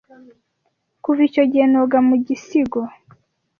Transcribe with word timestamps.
Kuva 1.03 1.21
icyo 1.29 1.43
gihe 1.51 1.65
noga 1.73 1.97
mu 2.07 2.15
gisigo 2.25 2.81